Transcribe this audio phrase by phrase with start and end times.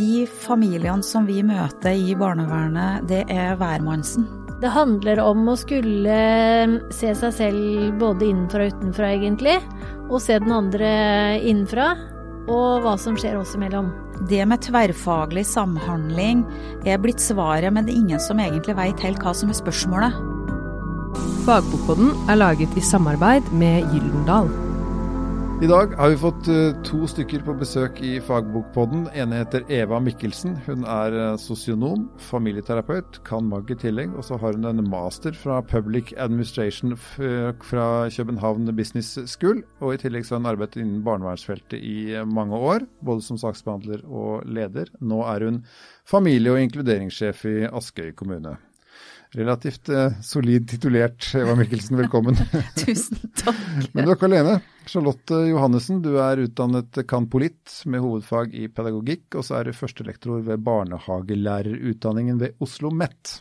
[0.00, 4.26] de familiene som vi møter i barnevernet, det er hvermannsen.
[4.60, 6.16] Det handler om å skulle
[6.92, 9.56] se seg selv både innenfra og utenfra, egentlig.
[10.10, 10.90] Og se den andre
[11.40, 11.94] innenfra.
[12.50, 13.88] Og hva som skjer oss imellom.
[14.28, 16.42] Det med tverrfaglig samhandling
[16.84, 20.16] er blitt svaret, men det er ingen som egentlig veit helt hva som er spørsmålet.
[21.46, 24.52] Fagbokboden er laget i samarbeid med Gyldendal.
[25.60, 29.02] I dag har vi fått uh, to stykker på besøk i Fagbokpodden.
[29.12, 30.54] Ene heter Eva Mikkelsen.
[30.64, 34.14] Hun er uh, sosionom, familieterapeut, kan MAG i tillegg.
[34.16, 39.60] Og så har hun en master fra Public Administration fra København Business School.
[39.84, 44.08] Og i tillegg så har hun arbeidet innen barnevernsfeltet i mange år, både som saksbehandler
[44.08, 44.88] og leder.
[45.04, 45.60] Nå er hun
[46.08, 48.56] familie- og inkluderingssjef i Askøy kommune.
[49.30, 51.96] Relativt eh, solid titulert, Eva Mikkelsen.
[52.00, 52.38] Velkommen.
[52.80, 53.60] Tusen takk.
[53.92, 54.56] Men du er ikke alene.
[54.90, 60.42] Charlotte Johannessen, du er utdannet kanpolitt med hovedfag i pedagogikk, og så er du førstelektor
[60.48, 63.36] ved barnehagelærerutdanningen ved Oslo MET.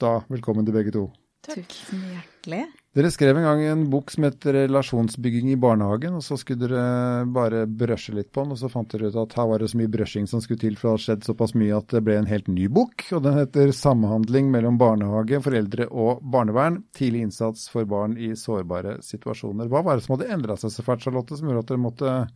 [0.00, 1.06] Da, velkommen til begge to.
[1.46, 1.64] Takk.
[1.64, 2.66] Tusen hjertelig.
[2.90, 7.24] Dere skrev en gang en bok som het 'Relasjonsbygging i barnehagen', og så skulle dere
[7.30, 9.78] bare brøsje litt på den, og så fant dere ut at her var det så
[9.78, 12.26] mye brøsjing som skulle til, for det hadde skjedd såpass mye at det ble en
[12.26, 13.04] helt ny bok.
[13.12, 16.82] Og den heter 'Samhandling mellom barnehage, foreldre og barnevern'.
[16.92, 19.68] Tidlig innsats for barn i sårbare situasjoner'.
[19.70, 22.28] Hva var det som hadde endra seg så fælt, Charlotte, som gjorde at dere måtte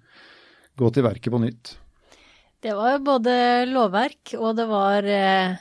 [0.78, 1.77] gå til verket på nytt?
[2.62, 5.58] Det var både lovverk, og det var eh,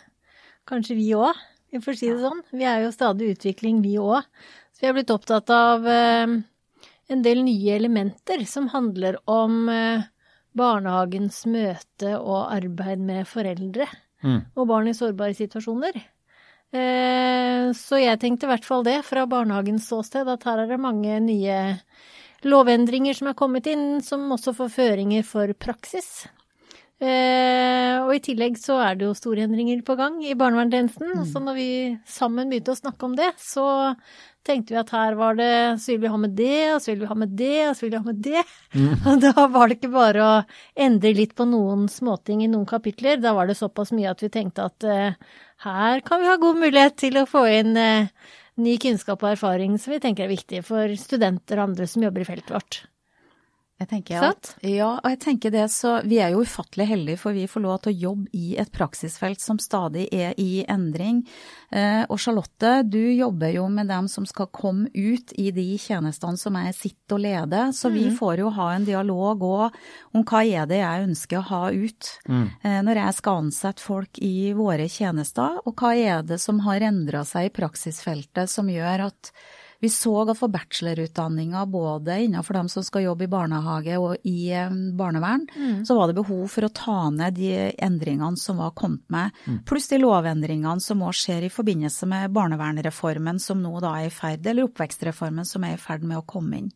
[0.67, 1.33] kanskje vi òg,
[1.73, 2.43] vi får si det sånn.
[2.53, 4.21] Vi er jo stadig utvikling, vi òg.
[4.83, 6.27] Vi har blitt opptatt av eh,
[7.07, 10.01] en del nye elementer som handler om eh,
[10.59, 13.87] barnehagens møte og arbeid med foreldre
[14.23, 14.41] Mm.
[14.55, 15.97] og barn i sårbare situasjoner.
[16.71, 20.79] Eh, så jeg tenkte i hvert fall det, fra barnehagens ståsted, at her er det
[20.79, 21.57] mange nye
[22.43, 26.25] lovendringer som er kommet inn, som også får føringer for praksis.
[27.03, 31.25] Og i tillegg så er det jo store endringer på gang i barnevernstjenesten.
[31.27, 31.69] Så når vi
[32.07, 33.65] sammen begynte å snakke om det, så
[34.45, 37.01] tenkte vi at her var det Så vil vi ha med det, og så vil
[37.03, 38.43] vi ha med det, og så vil vi ha med det.
[39.09, 40.35] Og da var det ikke bare å
[40.87, 43.19] endre litt på noen småting i noen kapitler.
[43.23, 46.63] Da var det såpass mye at vi tenkte at uh, her kan vi ha god
[46.63, 48.09] mulighet til å få inn uh,
[48.63, 52.25] ny kunnskap og erfaring som vi tenker er viktig for studenter og andre som jobber
[52.25, 52.83] i feltet vårt.
[53.83, 57.35] Jeg tenker at, ja, og jeg tenker det, så Vi er jo ufattelig heldige, for
[57.35, 61.23] vi får lov til å jobbe i et praksisfelt som stadig er i endring.
[61.73, 66.39] Eh, og Charlotte, du jobber jo med dem som skal komme ut i de tjenestene
[66.39, 67.73] som jeg sitter og leder.
[67.75, 69.81] Så vi får jo ha en dialog òg
[70.13, 74.21] om hva er det jeg ønsker å ha ut eh, når jeg skal ansette folk
[74.23, 79.09] i våre tjenester, og hva er det som har endra seg i praksisfeltet som gjør
[79.09, 79.33] at
[79.83, 84.49] vi så at for bachelorutdanninga, både innenfor dem som skal jobbe i barnehage og i
[84.95, 87.51] barnevern, barnevern, så var det behov for å ta ned de
[87.83, 89.35] endringene som var kommet med,
[89.67, 94.13] pluss de lovendringene som òg skjer i forbindelse med barnevernsreformen som nå da er i
[94.13, 96.73] ferd, eller oppvekstreformen som er i ferd med å komme inn.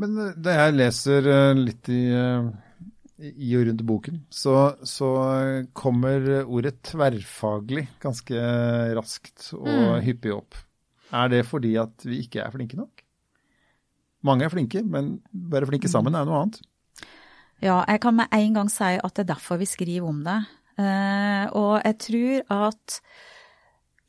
[0.00, 2.50] Men eh, da jeg leser eh, litt i, eh,
[3.30, 5.10] i og rundt boken, så, så
[5.76, 8.50] kommer ordet tverrfaglig ganske
[8.96, 10.58] raskt og hyppig opp.
[11.10, 13.02] Er det fordi at vi ikke er flinke nok?
[14.26, 16.60] Mange er flinke, men bare flinke sammen er noe annet.
[17.60, 20.38] Ja, jeg kan med en gang si at det er derfor vi skriver om det.
[20.80, 23.00] Eh, og jeg tror at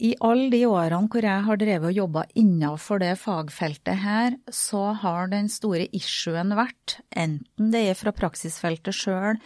[0.02, 4.96] i alle de årene hvor jeg har drevet og jobba innenfor det fagfeltet her, så
[4.98, 9.38] har den store issuen vært, enten det er fra praksisfeltet sjøl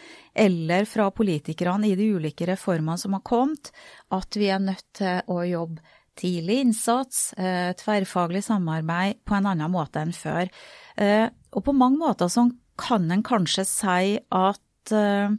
[0.46, 3.74] eller fra politikerne i de ulike reformene som har kommet,
[4.16, 5.84] at vi er nødt til å jobbe
[6.20, 10.50] tidlig innsats, eh, tverrfaglig samarbeid på en annen måte enn før.
[10.98, 12.48] Eh, og på mange måter så
[12.80, 15.36] kan en kanskje si at eh,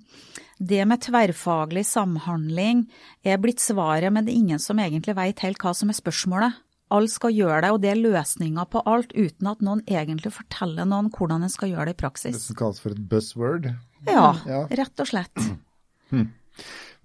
[0.59, 2.87] det med tverrfaglig samhandling
[3.25, 6.63] er blitt svaret, men det er ingen som egentlig veit helt hva som er spørsmålet.
[6.95, 10.87] Alle skal gjøre det, og det er løsninga på alt, uten at noen egentlig forteller
[10.87, 12.37] noen hvordan en skal gjøre det i praksis.
[12.37, 13.73] Det som kalles for et buzzword.
[14.07, 14.67] Ja, Ja.
[14.71, 15.35] rett og slett.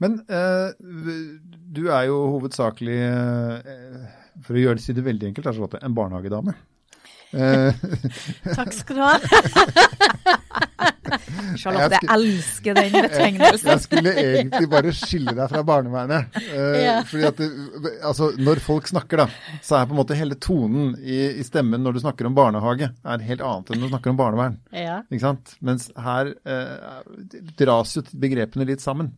[0.01, 0.71] Men eh,
[1.71, 4.09] du er jo hovedsakelig, eh,
[4.41, 6.55] for å gjøre det, si det veldig enkelt, Charlotte, en barnehagedame.
[7.31, 7.71] Eh,
[8.57, 9.13] Takk skal du ha.
[11.59, 13.69] Charlotte, Jeg jeg elsker den betegnelsen.
[13.69, 16.37] jeg skulle egentlig bare skille deg fra barnevernet.
[16.39, 16.95] Uh, Ja.
[17.07, 17.49] fordi at det,
[18.07, 19.27] altså, Når folk snakker, da,
[19.61, 22.91] så er på en måte hele tonen i, i stemmen når du snakker om barnehage,
[23.03, 24.57] er helt annet enn når du snakker om barnevern.
[24.75, 25.01] Ja.
[25.11, 25.55] Ikke sant?
[25.61, 27.01] Mens her uh,
[27.59, 29.13] dras jo begrepene litt sammen.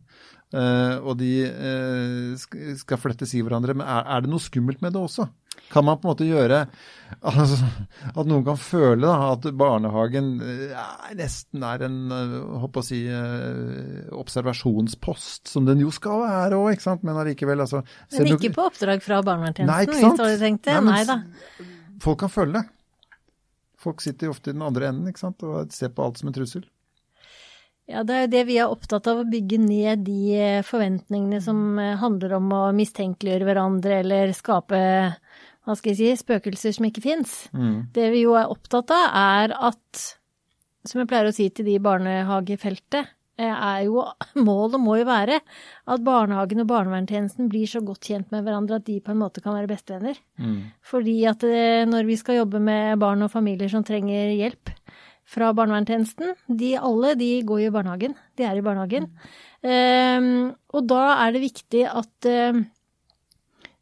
[0.52, 3.76] Eh, og de eh, skal flettes i hverandre.
[3.78, 5.26] Men er, er det noe skummelt med det også?
[5.70, 6.56] Kan man på en måte gjøre
[7.30, 7.68] altså,
[8.10, 10.84] At noen kan føle da, at barnehagen eh,
[11.16, 11.98] nesten er en
[12.64, 13.00] håper å si,
[14.24, 17.06] observasjonspost, som den jo skal være òg, ikke sant?
[17.06, 20.78] Men allikevel, altså Men ikke på oppdrag fra barnevernstjenesten, hvis du hadde tenkt det.
[20.82, 21.20] Nei, Nei da.
[22.04, 22.66] Folk kan føle det.
[23.84, 25.42] Folk sitter ofte i den andre enden ikke sant?
[25.44, 26.64] og ser på alt som en trussel.
[27.90, 31.40] Ja, det er jo det vi er opptatt av, å bygge ned de eh, forventningene
[31.44, 34.78] som eh, handler om å mistenkeliggjøre hverandre eller skape,
[35.64, 37.42] hva skal jeg si, spøkelser som ikke fins.
[37.92, 40.06] Det vi jo er opptatt av, er at,
[40.88, 44.00] som jeg pleier å si til de i barnehagefeltet, eh, er jo,
[44.48, 48.88] målet må jo være at barnehagen og barnevernstjenesten blir så godt kjent med hverandre at
[48.88, 50.24] de på en måte kan være bestevenner.
[50.88, 51.44] Fordi at
[51.92, 54.72] når vi skal jobbe med barn og familier som trenger hjelp
[55.24, 58.14] fra barnevernstjenesten, de alle de går jo i barnehagen.
[58.36, 59.08] De er i barnehagen.
[59.64, 62.60] Ehm, og da er det viktig at eh,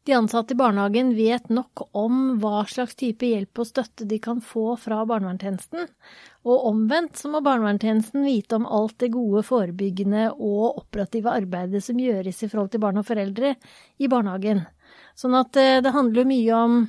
[0.03, 4.41] de ansatte i barnehagen vet nok om hva slags type hjelp og støtte de kan
[4.43, 5.87] få fra barnevernstjenesten.
[6.47, 11.99] Og omvendt så må barnevernstjenesten vite om alt det gode forebyggende og operative arbeidet som
[11.99, 13.55] gjøres i forhold til barn og foreldre
[13.99, 14.65] i barnehagen.
[15.15, 16.83] Sånn at eh, det handler mye om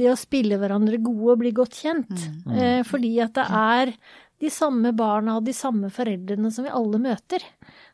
[0.00, 2.12] det å spille hverandre gode og bli godt kjent.
[2.50, 3.94] Eh, fordi at det er
[4.42, 7.44] de samme barna og de samme foreldrene som vi alle møter.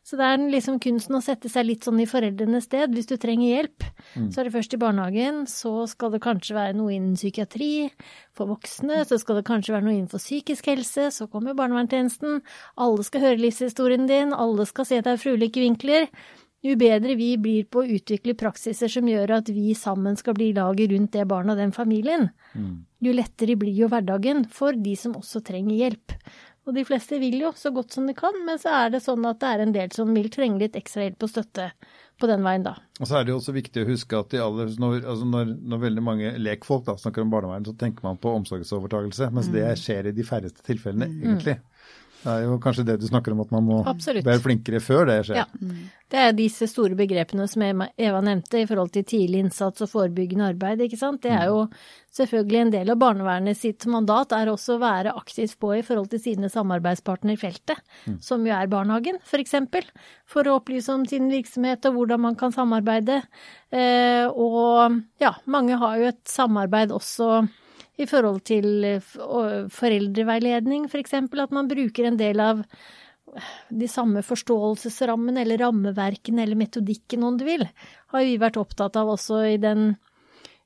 [0.06, 2.94] Så det er liksom kunsten å sette seg litt sånn i foreldrenes sted.
[2.96, 3.86] Hvis du trenger hjelp,
[4.32, 7.90] så er det først i barnehagen, så skal det kanskje være noe innen psykiatri.
[8.36, 12.40] For voksne så skal det kanskje være noe innenfor psykisk helse, så kommer barnevernstjenesten.
[12.80, 16.08] Alle skal høre livshistorien din, alle skal se deg fra ulike vinkler.
[16.60, 20.50] Jo bedre vi blir på å utvikle praksiser som gjør at vi sammen skal bli
[20.52, 22.28] laget rundt det barnet og den familien,
[23.00, 26.16] jo lettere blir jo hverdagen for de som også trenger hjelp.
[26.68, 29.24] Og de fleste vil jo så godt som de kan, men så er det sånn
[29.26, 31.70] at det er en del som vil trenge litt ekstra hjelp og støtte
[32.20, 32.74] på den veien, da.
[33.00, 35.82] Og så er det jo også viktig å huske at aller, når, altså når, når
[35.86, 40.10] veldig mange lekfolk da, snakker om barnevern, så tenker man på omsorgsovertagelse, mens det skjer
[40.10, 41.56] i de færreste tilfellene, egentlig.
[42.20, 44.26] Det er jo kanskje det du snakker om, at man må Absolutt.
[44.26, 45.40] være flinkere før det skjer.
[45.40, 45.46] Ja.
[46.10, 50.48] Det er disse store begrepene som Eva nevnte i forhold til tidlig innsats og forebyggende
[50.50, 51.22] arbeid, ikke sant.
[51.22, 51.62] Det er jo
[52.18, 56.10] selvfølgelig en del av barnevernet sitt mandat er også å være aktivt på i forhold
[56.10, 57.80] til sine samarbeidspartnere i feltet,
[58.26, 59.86] som jo er barnehagen, for eksempel.
[60.28, 63.22] For å opplyse om sin virksomhet og hvordan man kan samarbeide.
[63.70, 67.46] Eh, og ja, mange har jo et samarbeid også
[68.00, 68.86] i forhold til
[69.76, 72.64] foreldreveiledning, f.eks., for eksempel, at man bruker en del av
[73.70, 77.66] de samme forståelsesrammene eller rammeverkene eller metodikken, om du vil,
[78.14, 79.92] har vi vært opptatt av også i den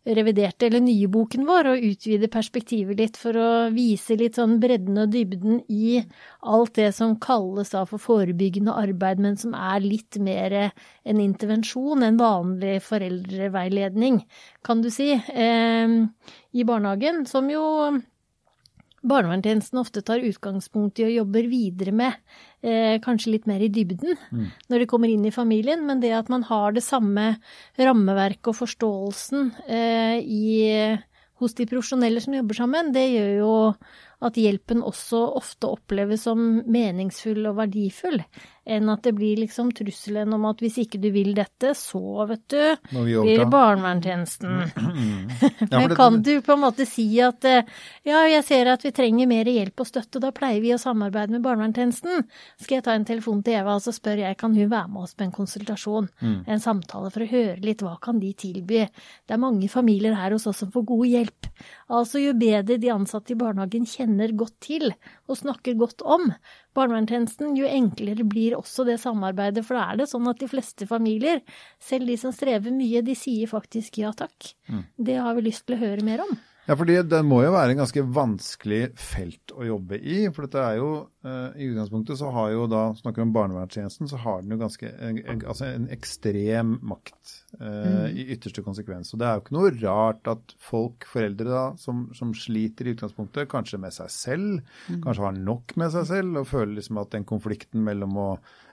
[0.05, 5.01] reviderte eller nye boken vår, og utvide perspektivet litt for å vise litt sånn bredden
[5.01, 6.01] og dybden i
[6.45, 12.05] alt det som kalles da for forebyggende arbeid, men som er litt mer en intervensjon,
[12.05, 14.21] en vanlig foreldreveiledning,
[14.65, 15.97] kan du si, eh,
[16.53, 17.65] i barnehagen, som jo
[19.05, 22.17] barnevernstjenesten ofte tar utgangspunkt i og jobber videre med,
[22.65, 24.17] eh, kanskje litt mer i dybden
[24.73, 27.35] når de kommer inn i familien, men det at man har det samme
[27.79, 30.97] rammeverket og forståelsen eh, i,
[31.43, 33.55] hos de profesjonelle som jobber sammen, det gjør jo
[34.25, 36.41] at hjelpen også ofte oppleves som
[36.71, 38.23] meningsfull og verdifull,
[38.65, 42.45] enn at det blir liksom trusselen om at hvis ikke du vil dette, så, vet
[42.49, 43.51] du, blir det overta?
[43.57, 44.63] barnevernstjenesten.
[45.75, 47.67] Ja, Men kan du på en måte si at eh,
[48.07, 50.79] ja, jeg ser at vi trenger mer hjelp og støtte, og da pleier vi å
[50.81, 52.25] samarbeide med barnevernstjenesten.
[52.63, 55.07] Skal jeg ta en telefon til Eva og så spør jeg kan hun være med
[55.07, 58.85] oss på en konsultasjon, en samtale for å høre litt hva kan de tilby.
[59.27, 61.51] Det er mange familier her hos oss som får god hjelp.
[61.93, 64.93] Altså jo bedre de ansatte i barnehagen kjenner godt til
[65.29, 66.31] og snakker godt om
[66.75, 69.65] barnevernstjenesten, jo enklere blir også det samarbeidet.
[69.67, 71.43] For da er det sånn at de fleste familier,
[71.83, 74.55] selv de som strever mye, de sier faktisk ja takk.
[74.97, 76.37] Det har vi lyst til å høre mer om.
[76.65, 80.23] Ja, fordi det må jo være en ganske vanskelig felt å jobbe i.
[80.33, 80.89] For dette er jo,
[81.27, 84.61] eh, i utgangspunktet så har jo da, snakker vi om barnevernstjenesten, så har den jo
[84.63, 89.13] ganske, en, en, altså en ekstrem makt eh, i ytterste konsekvens.
[89.13, 92.97] Og det er jo ikke noe rart at folk, foreldre da, som, som sliter i
[92.97, 97.13] utgangspunktet, kanskje med seg selv, kanskje har nok med seg selv, og føler liksom at
[97.13, 98.29] den konflikten mellom å,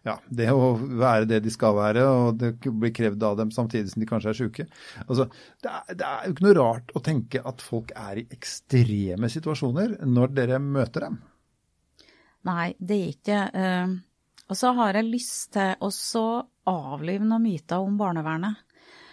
[0.08, 3.92] ja, det å være det de skal være, og det blir krevd av dem samtidig
[3.92, 4.66] som de kanskje er syke.
[5.06, 5.28] Altså,
[5.62, 9.30] det er, det er jo ikke noe rart å tenke at folk er i ekstreme
[9.30, 11.20] situasjoner når dere møter dem.
[12.50, 13.92] Nei, det er ikke eh,
[14.50, 16.26] Og så har jeg lyst til å
[16.72, 18.58] avlive noen myter om barnevernet.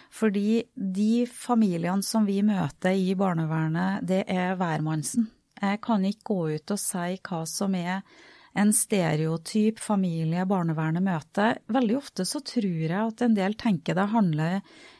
[0.09, 5.29] Fordi de familiene som vi møter i barnevernet, det er hvermannsen.
[5.61, 8.01] Jeg kan ikke gå ut og si hva som er
[8.59, 11.59] en stereotyp familie barnevernet møter.
[11.71, 14.59] Veldig ofte så tror jeg at en del tenker det handler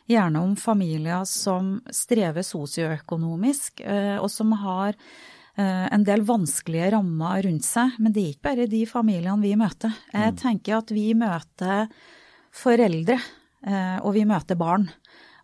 [0.09, 7.43] gjerne om familier som strever sosioøkonomisk, eh, og som har eh, en del vanskelige rammer
[7.45, 7.99] rundt seg.
[7.99, 9.93] Men det er ikke bare de familiene vi møter.
[10.13, 11.91] Jeg tenker at vi møter
[12.55, 13.19] foreldre,
[13.67, 14.89] eh, og vi møter barn.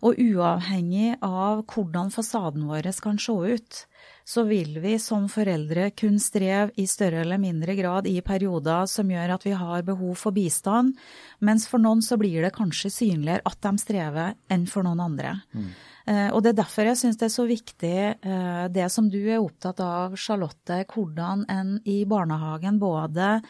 [0.06, 3.86] Og uavhengig av hvordan fasaden vår kan se ut,
[4.26, 9.10] så vil vi som foreldre kun streve i større eller mindre grad i perioder som
[9.10, 10.96] gjør at vi har behov for bistand,
[11.38, 15.36] mens for noen så blir det kanskje synligere at de strever enn for noen andre.
[15.54, 15.70] Mm.
[16.06, 19.42] Og Det er derfor jeg syns det er så viktig eh, det som du er
[19.42, 23.40] opptatt av, Charlotte, hvordan en i barnehagen både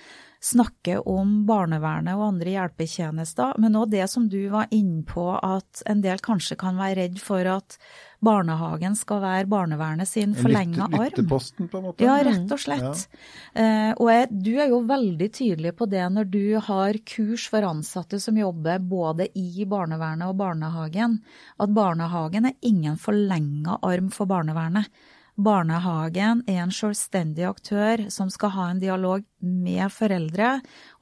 [0.47, 5.83] snakke om barnevernet og andre hjelpetjenester, men òg det som du var inne på, at
[5.91, 7.79] en del kanskje kan være redd for at
[8.25, 10.97] barnehagen skal være barnevernet sin forlenga arm.
[11.03, 12.05] Lytteposten, på en måte?
[12.05, 13.05] Ja, rett og slett.
[13.05, 13.27] Ja.
[13.57, 17.67] Uh, og jeg, du er jo veldig tydelig på det når du har kurs for
[17.67, 21.21] ansatte som jobber både i barnevernet og barnehagen,
[21.61, 24.89] at barnehagen er ingen forlenga arm for barnevernet.
[25.37, 30.55] Barnehagen er en selvstendig aktør som skal ha en dialog med foreldre,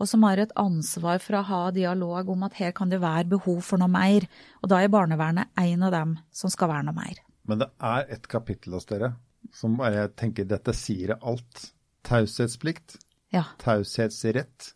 [0.02, 3.30] og som har et ansvar for å ha dialog om at her kan det være
[3.36, 4.26] behov for noe mer.
[4.64, 7.22] Og da er barnevernet en av dem som skal være noe mer.
[7.46, 9.14] Men det er et kapittel hos dere
[9.54, 11.68] som jeg tenker dette sier alt.
[12.04, 12.98] Taushetsplikt,
[13.32, 13.46] ja.
[13.62, 14.74] taushetsrett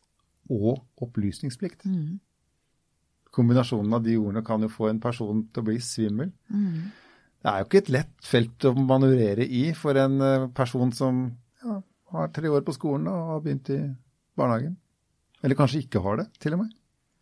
[0.48, 1.84] og opplysningsplikt.
[1.84, 2.20] Mm.
[3.35, 6.32] Kombinasjonen av de ordene kan jo få en person til å bli svimmel.
[6.49, 6.88] Mm.
[7.38, 11.23] Det er jo ikke et lett felt å manøvrere i for en eh, person som
[11.62, 11.78] ja,
[12.14, 13.78] har tre år på skolen og har begynt i
[14.38, 14.75] barnehagen.
[15.44, 16.75] Eller kanskje ikke har det, til og med.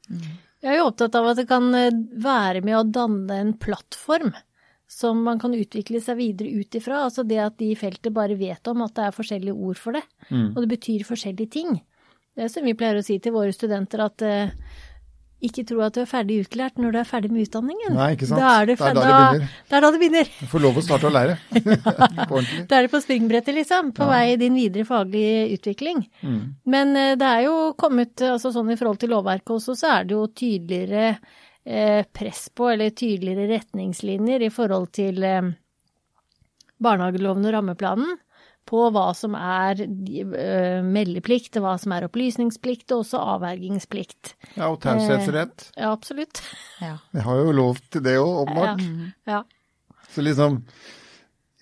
[0.08, 0.26] Mm.
[0.64, 4.32] Jeg er jo opptatt av at det kan eh, være med å danne en plattform
[4.88, 7.02] som man kan utvikle seg videre ut ifra.
[7.04, 9.98] Altså det at de i feltet bare vet om at det er forskjellige ord for
[9.98, 10.54] det, mm.
[10.54, 11.80] og det betyr forskjellige ting.
[12.36, 14.82] Det er som vi pleier å si til våre studenter, at uh,
[15.44, 17.92] ikke tro at du er ferdig utlært når du er ferdig med utdanningen.
[17.92, 18.40] Nei, ikke sant.
[18.40, 19.58] Da er det, det, er da, det begynner.
[19.68, 20.30] Det er da det begynner.
[20.38, 21.36] Du får lov å starte å lære.
[22.70, 23.92] Da er det på springbrettet, liksom.
[23.96, 24.12] På ja.
[24.14, 26.00] vei i din videre faglige utvikling.
[26.22, 26.40] Mm.
[26.72, 30.08] Men uh, det er jo kommet, altså sånn i forhold til lovverket også, så er
[30.08, 35.52] det jo tydeligere uh, press på, eller tydeligere retningslinjer i forhold til uh,
[36.80, 38.16] barnehageloven og rammeplanen
[38.66, 44.34] på hva som er uh, meldeplikt, hva som er opplysningsplikt, og også avvergingsplikt.
[44.56, 45.70] Ja, og taushetsrett.
[45.72, 46.42] Eh, ja, absolutt.
[46.82, 46.96] Ja.
[47.14, 48.86] Jeg har jo lov til det òg, åpenbart.
[49.26, 49.38] Ja.
[49.38, 50.06] ja.
[50.14, 50.62] Så liksom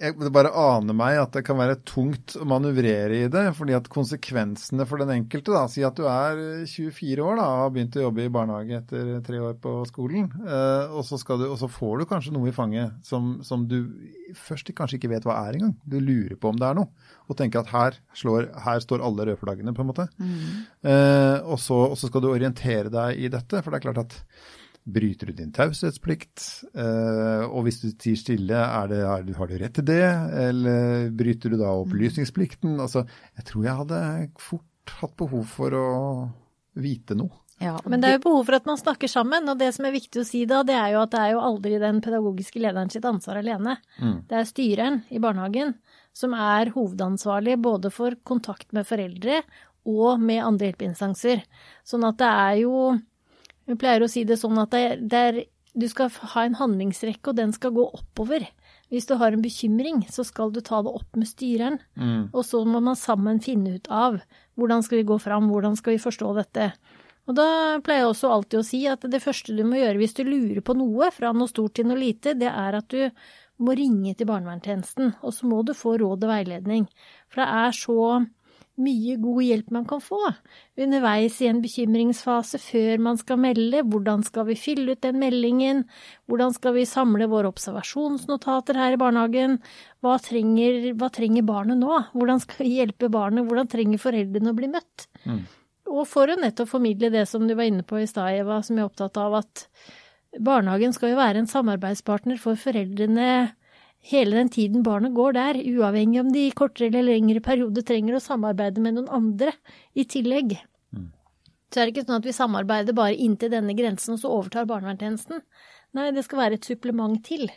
[0.04, 3.44] jeg, Det bare aner meg at det kan være tungt å manøvrere i det.
[3.56, 7.62] fordi at konsekvensene for den enkelte da, Si at du er 24 år da, og
[7.62, 10.30] har begynt å jobbe i barnehage etter tre år på skolen.
[10.44, 13.78] Eh, og, så du, og, så får du kanskje noe i fanget som, som, du
[14.38, 15.76] først kanskje ikke vet hva er engang.
[15.84, 16.90] Du lurer på om det er noe.
[17.28, 20.08] Og tenker at her, slår, her står alle rødflaggene, på en måte.
[20.18, 20.66] Mm.
[20.90, 23.62] Eh, og, så, og så skal du orientere deg i dette.
[23.62, 24.18] For det er klart at
[24.84, 26.42] Bryter du din taushetsplikt?
[26.76, 30.04] Eh, og hvis du tier stille, er det, har du rett til det?
[30.44, 32.76] Eller bryter du da opplysningsplikten?
[32.84, 33.06] Altså,
[33.38, 34.02] jeg tror jeg hadde
[34.44, 35.86] fort hatt behov for å
[36.76, 37.32] vite noe.
[37.62, 39.94] Ja, Men det er jo behov for at man snakker sammen, og det som er
[39.94, 42.90] viktig å si da, det er jo at det er jo aldri den pedagogiske lederen
[42.92, 43.76] sitt ansvar alene.
[44.02, 44.16] Mm.
[44.28, 45.76] Det er styreren i barnehagen
[46.14, 49.40] som er hovedansvarlig både for kontakt med foreldre
[49.88, 51.44] og med andre hjelpeinstanser.
[51.86, 52.74] Sånn at det er jo
[53.68, 55.40] vi pleier å si det sånn at det er, det er,
[55.74, 58.46] du skal ha en handlingsrekke, og den skal gå oppover.
[58.92, 61.80] Hvis du har en bekymring, så skal du ta det opp med styreren.
[61.98, 62.28] Mm.
[62.30, 64.20] Og så må man sammen finne ut av
[64.60, 66.68] hvordan skal vi gå fram, hvordan skal vi forstå dette.
[67.24, 67.48] Og da
[67.84, 70.60] pleier jeg også alltid å si at det første du må gjøre hvis du lurer
[70.64, 73.08] på noe, fra noe stort til noe lite, det er at du
[73.64, 76.88] må ringe til barnevernstjenesten, og så må du få råd og veiledning.
[77.32, 77.98] For det er så
[78.80, 80.18] mye god hjelp man kan få
[80.80, 83.84] underveis i en bekymringsfase før man skal melde.
[83.86, 85.84] Hvordan skal vi fylle ut den meldingen?
[86.30, 89.60] Hvordan skal vi samle våre observasjonsnotater her i barnehagen?
[90.02, 92.00] Hva trenger, hva trenger barnet nå?
[92.16, 93.46] Hvordan skal vi hjelpe barnet?
[93.46, 95.06] Hvordan trenger foreldrene å bli møtt?
[95.24, 95.44] Mm.
[95.94, 98.78] Og for å nettopp formidle det som du var inne på i stad, Eva, som
[98.78, 99.68] jeg er opptatt av, at
[100.42, 103.54] barnehagen skal jo være en samarbeidspartner for foreldrene
[104.04, 108.18] hele den tiden barnet går der, uavhengig om de i kortere eller lengre perioder trenger
[108.18, 109.54] å samarbeide med noen andre
[109.96, 110.58] i tillegg.
[110.92, 111.10] Mm.
[111.72, 114.68] Så er det ikke sånn at vi samarbeider bare inntil denne grensen, og så overtar
[114.68, 115.40] barnevernstjenesten.
[115.96, 117.48] Nei, det skal være et supplement til.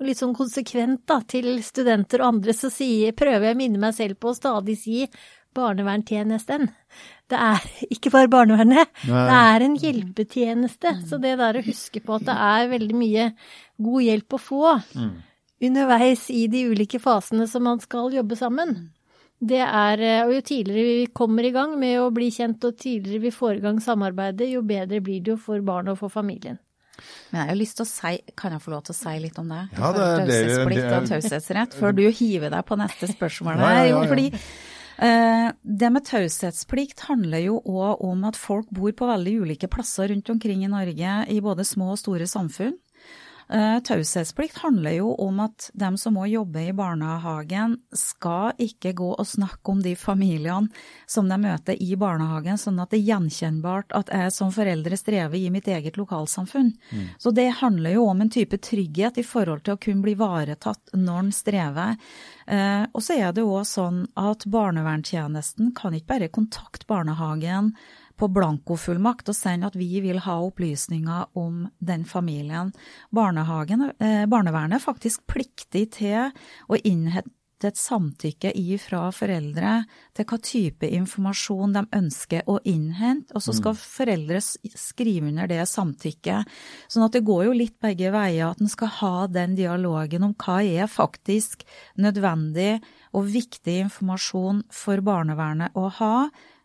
[0.00, 3.82] Og litt sånn konsekvent da, til studenter og andre så sier, prøver jeg å minne
[3.82, 5.04] meg selv på å stadig si
[5.52, 6.70] barnevernstjenesten.
[7.28, 9.26] Det er ikke bare barnevernet, Nei.
[9.28, 10.94] det er en hjelpetjeneste.
[11.08, 13.28] Så det der å huske på at det er veldig mye
[13.82, 14.64] god hjelp å få
[14.96, 15.12] Mm.
[15.62, 18.90] Underveis i de ulike fasene som man skal jobbe sammen.
[19.42, 22.76] det er eh, Og jo tidligere vi kommer i gang med å bli kjent, og
[22.78, 26.08] tidligere vi får i gang samarbeidet, jo bedre blir det jo for barnet og for
[26.08, 26.58] familien.
[27.32, 29.38] Men jeg har lyst til å si, kan jeg få lov til å si litt
[29.40, 29.62] om det?
[29.78, 33.78] Ja, det er- det Taushetsplikt og taushetsrett, før du hiver deg på neste spørsmål her.
[33.88, 34.02] ja, ja.
[34.06, 34.26] fordi
[34.98, 40.12] eh, det med taushetsplikt handler jo òg om at folk bor på veldig ulike plasser
[40.12, 42.76] rundt omkring i Norge, i både små og store samfunn.
[43.52, 49.10] Eh, Taushetsplikt handler jo om at dem som må jobbe i barnehagen, skal ikke gå
[49.12, 50.70] og snakke om de familiene
[51.10, 55.36] som de møter i barnehagen, sånn at det er gjenkjennbart at jeg som foreldre strever
[55.36, 56.72] i mitt eget lokalsamfunn.
[57.20, 60.94] Så det handler jo om en type trygghet i forhold til å kunne bli ivaretatt
[60.96, 61.96] når en strever.
[62.46, 67.74] Eh, og så er det òg sånn at barnevernstjenesten kan ikke bare kontakte barnehagen
[68.22, 72.72] på blankofullmakt og sende at vi vil ha opplysninger om den familien.
[73.10, 76.30] Eh, barnevernet er faktisk pliktig til
[76.70, 77.30] å innhente
[77.62, 78.50] et samtykke
[78.82, 79.72] fra foreldre
[80.16, 85.62] til hva type informasjon de ønsker å innhente, og så skal foreldre skrive under det
[85.70, 86.48] samtykket.
[86.90, 90.34] Sånn at det går jo litt begge veier, at en skal ha den dialogen om
[90.34, 91.62] hva er faktisk
[91.94, 92.80] nødvendig
[93.12, 96.16] og viktig informasjon for barnevernet å ha,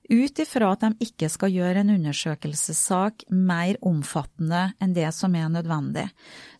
[0.09, 5.49] ut ifra at de ikke skal gjøre en undersøkelsessak mer omfattende enn det som er
[5.53, 6.07] nødvendig.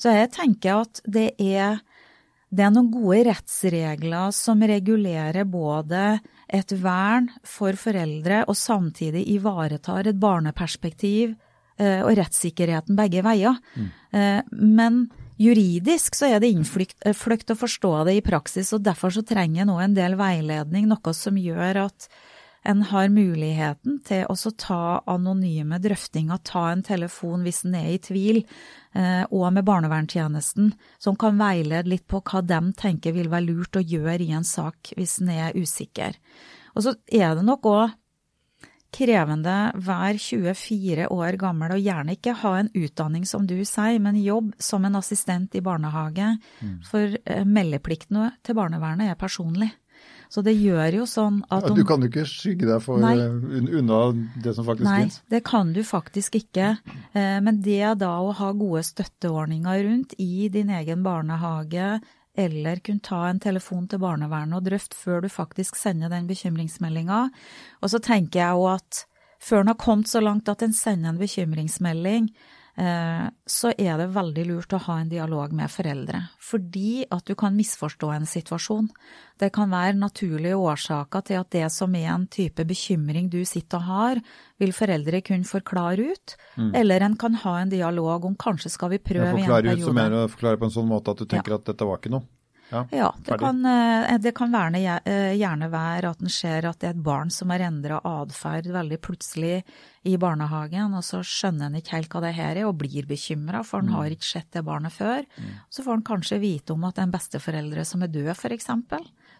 [0.02, 1.80] Så jeg tenker at det er
[2.48, 10.08] det er noen gode rettsregler som regulerer både et vern for foreldre og samtidig ivaretar
[10.08, 11.34] et barneperspektiv
[11.76, 13.60] eh, og rettssikkerheten begge veier.
[13.76, 13.90] Mm.
[14.56, 15.02] Men
[15.38, 19.62] juridisk så er det innflykt eh, å forstå det i praksis, og derfor så trenger
[19.62, 22.10] jeg nå en del veiledning, noe som gjør at
[22.68, 28.02] en har muligheten til å ta anonyme drøftinger, ta en telefon hvis en er i
[28.04, 28.42] tvil,
[28.94, 33.80] eh, og med barnevernstjenesten, som kan veilede litt på hva de tenker vil være lurt
[33.80, 36.20] å gjøre i en sak hvis en er usikker.
[36.76, 37.96] Og så er det nok òg
[38.98, 44.20] krevende hver 24 år gammel og gjerne ikke ha en utdanning som du sier, men
[44.20, 46.36] jobb som en assistent i barnehage.
[46.88, 49.72] For eh, meldeplikten til barnevernet er personlig.
[50.30, 53.14] Så det gjør jo sånn at Ja, du kan jo ikke skygge deg for Nei.
[53.16, 54.00] eh, unna
[54.44, 55.22] det som faktisk Nei, finnes.
[55.30, 56.78] det kan du faktisk ikke.
[57.14, 62.02] Eh, Men det da å ha gode støtteordninger rundt i din egen barnehage,
[62.38, 67.30] eller kunne ta en telefon til barnevernet og drøfte før du faktisk sender den bekymringsmeldinga.
[67.82, 69.06] Og så tenker jeg jo at
[69.42, 72.30] før en har kommet så langt at en sender en bekymringsmelding,
[72.78, 76.20] så er det veldig lurt å ha en dialog med foreldre.
[76.38, 78.92] Fordi at du kan misforstå en situasjon.
[79.42, 83.82] Det kan være naturlige årsaker til at det som er en type bekymring du sitter
[83.82, 84.22] og har,
[84.62, 86.38] vil foreldre kunne forklare ut.
[86.78, 89.72] Eller en kan ha en dialog om kanskje skal vi prøve en i en forklarer
[89.72, 89.98] ut, så periode.
[89.98, 92.30] mener du forklare på en sånn måte at du tenker at dette var ikke noe.
[92.72, 96.80] Ja, Ja, det kan, eh, det kan være, eh, gjerne være at en ser at
[96.80, 99.64] det er et barn som har endra atferd veldig plutselig
[100.06, 103.64] i barnehagen, og så skjønner en ikke helt hva det her er, og blir bekymra,
[103.66, 105.26] for en har ikke sett det barnet før.
[105.70, 108.70] Så får en kanskje vite om at det er en besteforeldre som er død, f.eks.,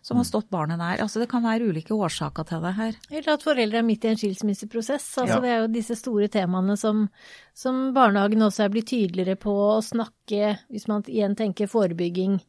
[0.08, 1.00] som har stått barnet nær.
[1.04, 2.94] Altså det kan være ulike årsaker til det her.
[3.12, 5.18] Eller at foreldre er midt i en skilsmisseprosess.
[5.18, 5.40] Altså Ja.
[5.42, 7.10] Det er jo disse store temaene som,
[7.54, 12.40] som barnehagen også er blitt tydeligere på å snakke, hvis man igjen tenker forebygging,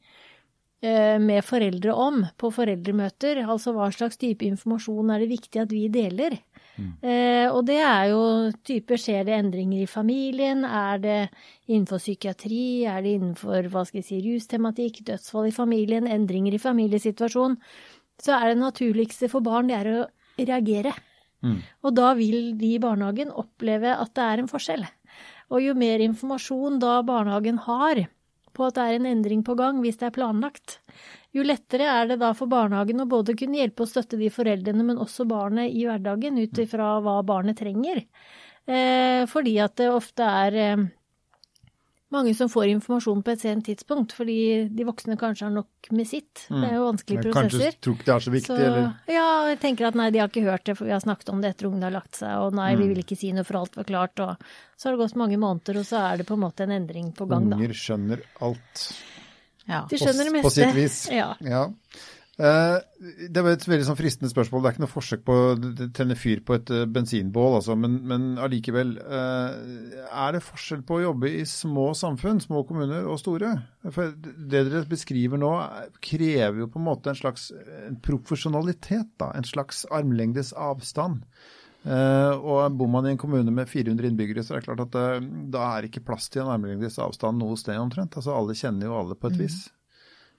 [0.81, 3.41] med foreldre om på foreldremøter.
[3.43, 6.37] Altså hva slags type informasjon er det viktig at vi deler?
[6.79, 8.21] Eh, og det er jo
[8.67, 11.19] typer skjer det endringer i familien, er det
[11.67, 16.62] innenfor psykiatri, er det innenfor hva skal jeg si, rustematikk, dødsfall i familien, endringer i
[16.62, 17.59] familiesituasjon,
[18.23, 20.07] så er det naturligste for barn det er å
[20.38, 20.95] reagere.
[21.87, 24.87] Og da vil de i barnehagen oppleve at det er en forskjell.
[25.55, 28.05] Og jo mer informasjon da barnehagen har
[28.59, 30.81] på at det er en endring på gang, hvis det er planlagt,
[31.37, 34.85] jo lettere er det da for barnehagen å både kunne hjelpe og støtte de foreldrene,
[34.90, 38.03] men også barnet i hverdagen ut ifra hva barnet trenger.
[38.68, 40.87] Eh, fordi at det ofte er eh,
[42.11, 44.37] mange som får informasjon på et sent tidspunkt, fordi
[44.73, 46.47] de voksne kanskje har nok med sitt.
[46.49, 47.59] Det er jo vanskelige prosesser.
[47.68, 50.23] Kanskje tror ikke det er så viktig, Så, eller ja, jeg tenker at nei, de
[50.23, 52.33] har ikke hørt det, for vi har snakket om det etter ungene har lagt seg,
[52.47, 52.81] og nei, Mm.
[52.81, 54.37] vi vil ikke si noe for alt var klart, og
[54.77, 57.12] så har det gått mange måneder, og så er det på en måte en endring
[57.12, 57.57] på gang, da.
[57.57, 58.87] unger skjønner alt.
[59.68, 59.83] Ja.
[59.90, 60.49] De skjønner det meste.
[60.49, 61.09] på sitt vis.
[61.21, 61.35] Ja.
[61.44, 61.66] Ja.
[62.38, 62.77] Eh,
[63.35, 64.61] det var et veldig sånn fristende spørsmål.
[64.62, 65.57] Det er ikke noe forsøk på å
[65.96, 68.92] tenne fyr på et eh, bensinbål, altså, men, men allikevel.
[69.03, 73.51] eh, er det forskjell på å jobbe i små samfunn, små kommuner og store?
[73.90, 77.48] For det dere beskriver nå, er- krever jo på en måte en slags
[77.88, 79.33] en profesjonalitet, da.
[79.35, 81.24] En slags armlengdes avstand.
[81.88, 84.96] Og Bor man i en kommune med 400 innbyggere, så er det klart at
[85.55, 88.18] da er ikke plass til en armlengdes avstand noe sted omtrent.
[88.18, 89.59] Altså Alle kjenner jo alle på et vis.
[89.66, 89.78] Eh,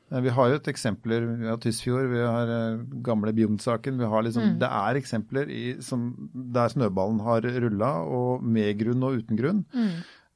[0.10, 4.00] Vi har jo et eksempler, vi har Tysfjord, vi har eh, gamle Bjugn-saken.
[4.00, 9.06] Liksom, har liksom, Det er eksempler i, som, der snøballen har rulla, og med grunn
[9.06, 9.66] og uten grunn.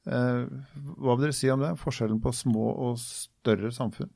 [0.06, 0.44] Eh,
[1.00, 1.74] hva vil dere si om det?
[1.82, 4.12] Forskjellen på små og større samfunn?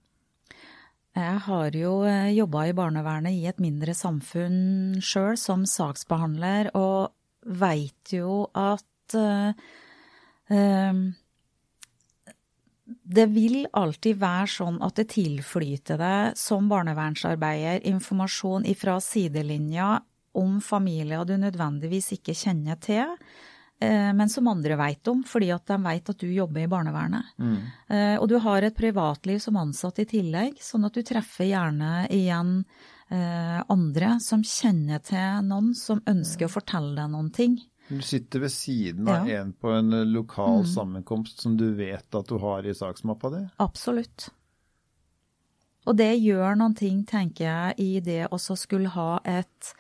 [1.19, 7.17] Jeg har jo jobba i barnevernet i et mindre samfunn sjøl som saksbehandler, og
[7.49, 9.53] veit jo at eh,
[10.53, 11.01] eh,
[12.89, 19.99] det vil alltid være sånn at det tilflyter deg som barnevernsarbeider informasjon ifra sidelinja
[20.39, 23.17] om familier du nødvendigvis ikke kjenner til,
[23.83, 27.35] eh, men som andre veit om, fordi at de veit at du jobber i barnevernet.
[27.37, 27.59] Mm.
[28.21, 32.63] Og du har et privatliv som ansatt i tillegg, sånn at du treffer gjerne igjen
[33.11, 37.59] eh, andre som kjenner til noen som ønsker å fortelle deg noen ting.
[37.89, 39.41] Du sitter ved siden av Ja.
[39.41, 43.49] en på en lokal lokal sammenkomst som du vet at du har i saksmappa di.
[43.59, 44.29] Absolutt.
[45.87, 49.73] Og det gjør noen ting, tenker jeg, i det også skulle ha et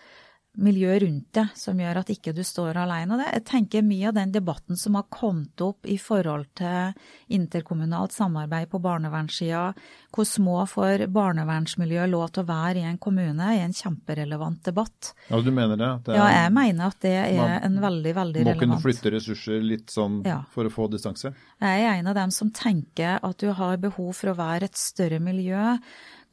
[0.58, 3.16] miljø rundt det som gjør at ikke du står alene.
[3.20, 6.94] Det, jeg tenker mye av den debatten som har kommet opp i forhold til
[7.34, 9.62] interkommunalt samarbeid på barnevernssida,
[10.14, 15.12] hvor små får barnevernsmiljøet lov til å være i en kommune, er en kjemperelevant debatt.
[15.30, 15.90] Ja, du mener det?
[16.08, 19.12] Det Ja, er- jeg mener at det er en veldig, veldig relevant må kunne flytte
[19.14, 20.42] ressurser litt sånn Ja.
[20.50, 21.34] for å få distanse?
[21.60, 24.74] Jeg er en av dem som tenker at du har behov for å være et
[24.76, 25.78] større miljø,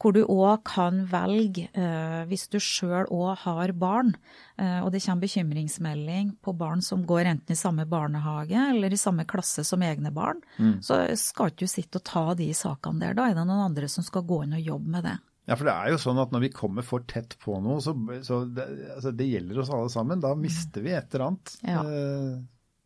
[0.02, 4.14] hvor du òg kan velge, eh, hvis du sjøl òg har barn,
[4.58, 9.00] eh, og det kommer bekymringsmelding på barn som går enten i samme barnehage eller i
[9.00, 10.42] samme klasse som egne barn,
[10.84, 13.14] så skal ikke du sitte og ta de sakene der.
[13.16, 15.16] Da er det noen andre som skal gå inn og jobbe med det.
[15.46, 17.92] Ja, for det er jo sånn at når vi kommer for tett på noe, så,
[18.26, 18.64] så det,
[18.96, 20.20] altså det gjelder oss alle sammen.
[20.24, 21.82] Da mister vi et eller annet Ja.
[21.86, 22.32] eh,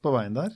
[0.05, 0.53] på veien der.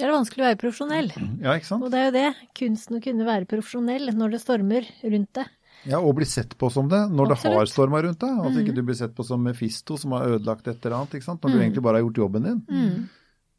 [0.00, 1.08] Det er vanskelig å være profesjonell.
[1.44, 1.82] Ja, ikke sant?
[1.84, 2.28] Og det er jo det.
[2.56, 5.46] Kunsten å kunne være profesjonell når det stormer rundt det.
[5.88, 7.72] Ja, Og bli sett på som det når det har Absolutt.
[7.72, 8.36] storma rundt deg.
[8.36, 11.24] Altså ikke du blir sett på som Mefisto som har ødelagt et eller annet, ikke
[11.24, 11.40] sant?
[11.42, 13.08] når du egentlig bare har gjort jobben din.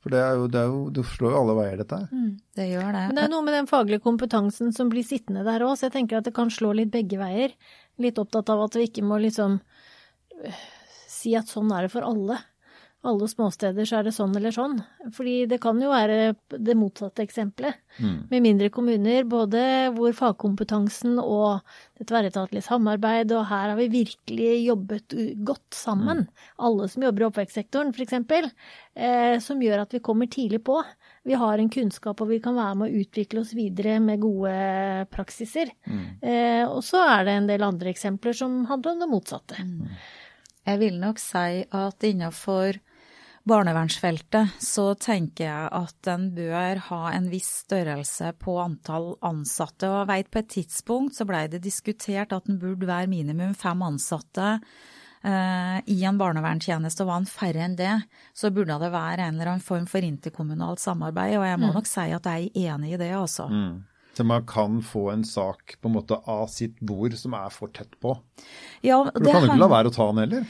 [0.02, 2.30] For det er jo, det er jo, du slår jo alle veier, dette her.
[2.58, 3.02] Det gjør det.
[3.10, 5.94] Men det er noe med den faglige kompetansen som blir sittende der òg, så jeg
[5.98, 7.54] tenker at det kan slå litt begge veier.
[8.02, 9.60] Litt opptatt av at vi ikke må liksom
[10.42, 10.64] øh,
[11.10, 12.40] si at sånn er det for alle.
[13.02, 14.76] Alle småsteder så er det sånn eller sånn.
[15.16, 17.80] Fordi det kan jo være det motsatte eksempelet.
[18.30, 19.64] Med mindre kommuner, både
[19.96, 21.64] hvor fagkompetansen og
[21.98, 25.16] det tverretatlige samarbeid, og her har vi virkelig jobbet
[25.48, 26.28] godt sammen,
[26.62, 28.14] alle som jobber i oppvekstsektoren f.eks.,
[28.94, 30.78] eh, som gjør at vi kommer tidlig på.
[31.26, 34.54] Vi har en kunnskap og vi kan være med å utvikle oss videre med gode
[35.14, 35.74] praksiser.
[36.22, 39.66] Eh, og så er det en del andre eksempler som handler om det motsatte.
[40.70, 42.78] Jeg vil nok si at innenfor
[43.48, 49.90] barnevernsfeltet så tenker jeg at en bør ha en viss størrelse på antall ansatte.
[49.90, 53.56] Og jeg vet på et tidspunkt så blei det diskutert at en burde være minimum
[53.58, 57.94] fem ansatte eh, i en barnevernstjeneste, og var en færre enn det,
[58.38, 61.40] så burde det være en eller annen form for interkommunalt samarbeid.
[61.40, 63.50] Og jeg må nok si at jeg er enig i det, altså.
[64.12, 67.72] Så man kan få en sak på en måte av sitt bord som er for
[67.74, 68.18] tett på.
[68.84, 70.50] Ja, For du kan jo ikke la være å ta den heller.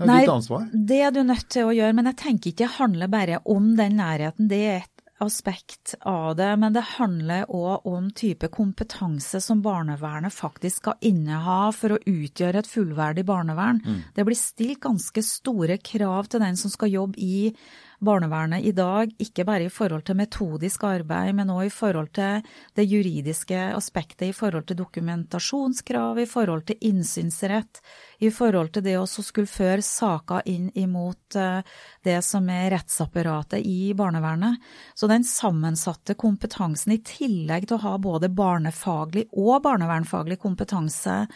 [0.00, 0.64] Det er Nei, ditt ansvar.
[0.72, 3.74] Det er du nødt til å gjøre, men jeg tenker ikke det handler bare om
[3.76, 4.48] den nærheten.
[4.48, 10.32] Det er et aspekt av det, men det handler òg om type kompetanse som barnevernet
[10.32, 13.82] faktisk skal inneha for å utgjøre et fullverdig barnevern.
[14.16, 17.52] Det blir stilt ganske store krav til den som skal jobbe i
[18.00, 22.46] barnevernet i dag, ikke bare i forhold til metodisk arbeid, men òg i forhold til
[22.76, 27.82] det juridiske aspektet, i forhold til dokumentasjonskrav, i forhold til innsynsrett,
[28.24, 31.60] i forhold til det å skulle føre saker inn imot eh,
[32.04, 34.60] det som er rettsapparatet i barnevernet.
[34.94, 41.26] Så den sammensatte kompetansen, i tillegg til å ha både barnefaglig og barnevernfaglig kompetanse,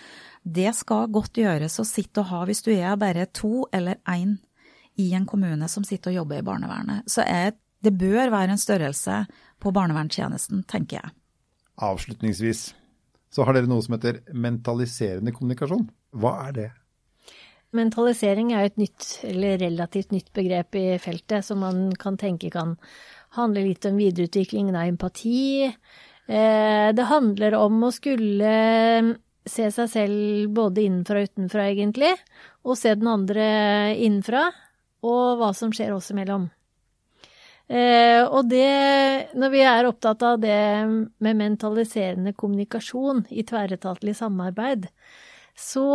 [0.44, 4.37] det skal godt gjøres å sitte og ha hvis du er bare to eller én
[5.01, 7.09] i en kommune som sitter og jobber i barnevernet.
[7.11, 7.55] Så er,
[7.85, 9.25] det bør være en størrelse
[9.63, 11.15] på barnevernstjenesten, tenker jeg.
[11.83, 12.69] Avslutningsvis
[13.35, 15.89] så har dere noe som heter mentaliserende kommunikasjon.
[16.15, 16.71] Hva er det?
[17.75, 22.77] Mentalisering er et nytt, eller relativt nytt begrep i feltet, som man kan tenke kan
[23.35, 25.67] handle litt om videreutviklingen av empati.
[25.67, 28.55] Eh, Det handler om å skulle
[29.45, 32.15] se seg selv både innenfra og utenfra, egentlig,
[32.65, 34.47] og se den andre innenfra,
[35.05, 36.49] og hva som skjer oss imellom.
[37.64, 40.61] Eh, og det, når vi er opptatt av det
[41.25, 44.90] med mentaliserende kommunikasjon i tverretatlig samarbeid,
[45.57, 45.88] så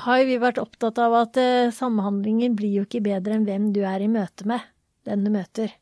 [0.00, 3.82] har vi vært opptatt av at eh, samhandlingen blir jo ikke bedre enn hvem du
[3.84, 4.64] er i møte med,
[5.08, 5.74] den du møter.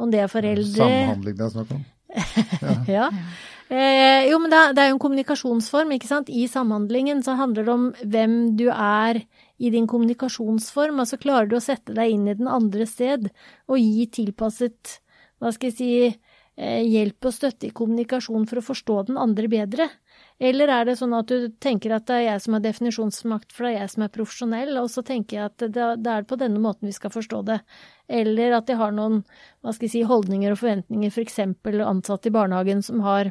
[0.00, 1.84] Om det er foreldre Samhandling det er snakk om.
[2.96, 3.08] ja.
[3.72, 6.28] Eh, jo, men det er, det er jo en kommunikasjonsform, ikke sant.
[6.28, 9.22] I samhandlingen så handler det om hvem du er
[9.62, 11.00] i din kommunikasjonsform.
[11.02, 13.30] Altså klarer du å sette deg inn i den andre sted
[13.70, 14.98] og gi tilpasset,
[15.38, 15.90] hva skal jeg si,
[16.56, 19.88] eh, hjelp og støtte i kommunikasjon for å forstå den andre bedre?
[20.42, 23.66] Eller er det sånn at du tenker at det er jeg som har definisjonsmakt, for
[23.66, 25.66] det er jeg som er profesjonell, og så tenker jeg at
[26.02, 27.60] det, er på denne måten vi skal forstå det.
[28.10, 29.22] Eller at jeg har noen
[29.62, 31.38] hva skal jeg si, holdninger og forventninger, f.eks.
[31.62, 33.30] For ansatte i barnehagen som har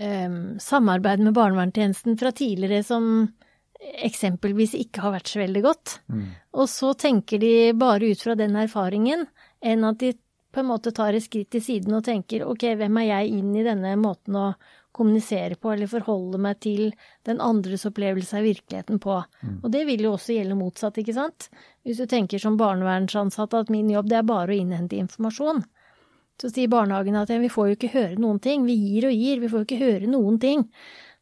[0.00, 3.30] um, samarbeid med barnevernstjenesten fra tidligere som
[3.80, 5.94] eksempelvis ikke har vært så veldig godt.
[6.12, 6.26] Mm.
[6.60, 9.24] Og så tenker de bare ut fra den erfaringen,
[9.60, 10.14] enn at de
[10.50, 13.50] på en måte tar et skritt til siden og tenker ok, hvem er jeg inn
[13.54, 14.46] i denne måten å
[14.96, 16.88] kommunisere på eller forholde meg til
[17.28, 19.20] den andres opplevelse av virkeligheten på.
[19.42, 19.60] Mm.
[19.62, 21.46] Og det vil jo også gjelde motsatt, ikke sant.
[21.86, 25.62] Hvis du tenker som barnevernsansatt at min jobb det er bare å innhente informasjon,
[26.40, 28.64] så sier barnehagen at ja, vi får jo ikke høre noen ting.
[28.66, 30.66] Vi gir og gir, vi får jo ikke høre noen ting.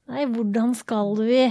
[0.09, 1.43] Nei, hvordan skal vi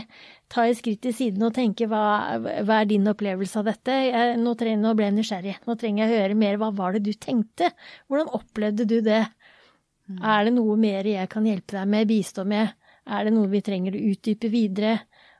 [0.52, 2.04] ta et skritt til siden og tenke hva,
[2.40, 3.98] hva er din opplevelse av dette?
[4.08, 6.60] Jeg, nå, trenger, nå, ble jeg nysgjerrig, nå trenger jeg å høre mer.
[6.62, 7.72] Hva var det du tenkte?
[8.08, 9.24] Hvordan opplevde du det?
[10.08, 10.20] Mm.
[10.24, 12.76] Er det noe mer jeg kan hjelpe deg med, bistå med?
[13.08, 14.98] Er det noe vi trenger å utdype videre?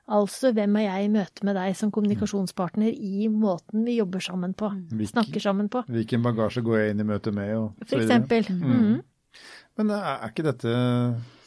[0.08, 4.54] Altså, hvem er jeg i møte med deg som kommunikasjonspartner i måten vi jobber sammen
[4.56, 5.82] på, Hvilken, snakker sammen på?
[5.92, 8.48] Hvilken bagasje går jeg inn i møte med, og så For eksempel.
[8.48, 8.70] Mm.
[8.72, 9.42] Mm.
[9.78, 10.76] Men er, er, ikke dette,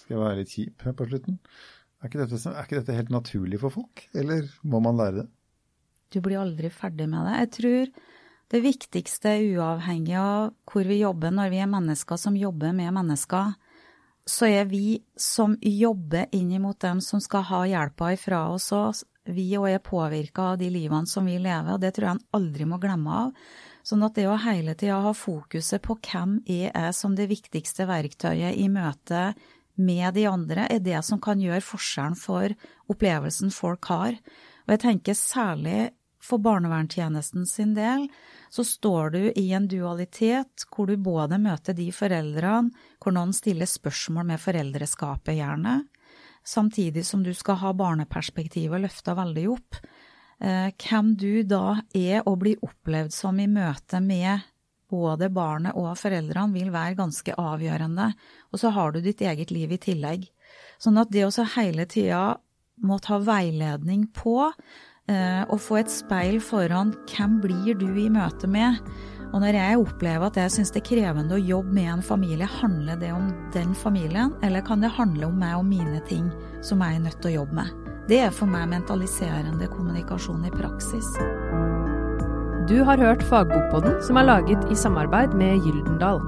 [0.03, 1.41] skal jeg være litt kjip her på slutten,
[2.01, 5.27] er ikke, dette, er ikke dette helt naturlig for folk, eller må man lære det?
[6.11, 7.35] Du blir aldri ferdig med det.
[7.39, 7.91] Jeg tror
[8.51, 13.53] det viktigste, uavhengig av hvor vi jobber, når vi er mennesker som jobber med mennesker,
[14.27, 19.47] så er vi som jobber inn mot dem som skal ha hjelpa ifra oss, vi
[19.59, 22.67] òg er påvirka av de livene som vi lever, og det tror jeg han aldri
[22.67, 23.33] må glemme av.
[23.87, 27.87] Sånn at det å hele tida ha fokuset på hvem jeg er som det viktigste
[27.89, 29.31] verktøyet i møte
[29.81, 32.53] med de andre, er det som kan gjøre forskjellen for
[32.93, 34.19] opplevelsen folk har.
[34.67, 35.91] Og jeg tenker særlig
[36.21, 38.07] for barnevernstjenesten sin del,
[38.53, 43.69] så står du i en dualitet hvor du både møter de foreldrene hvor noen stiller
[43.71, 45.81] spørsmål med foreldreskapet, gjerne,
[46.45, 49.81] samtidig som du skal ha barneperspektivet løfta veldig opp.
[50.41, 54.47] Eh, hvem du da er og blir opplevd som i møte med
[54.91, 58.11] både barnet og foreldrene, vil være ganske avgjørende.
[58.53, 60.29] Og så har du ditt eget liv i tillegg.
[60.83, 62.39] Sånn at det også hele tida
[62.81, 64.51] må ta veiledning på
[65.11, 68.79] Eh, og få et speil foran hvem blir du i møte med.
[69.31, 72.49] Og når jeg opplever at jeg syns det er krevende å jobbe med en familie,
[72.61, 76.31] handler det om den familien, eller kan det handle om meg og mine ting
[76.67, 77.79] som jeg er nødt til å jobbe med?
[78.11, 81.15] Det er for meg mentaliserende kommunikasjon i praksis.
[82.71, 86.21] Du har hørt Fagbokpodden, som er laget i samarbeid med Gyldendal.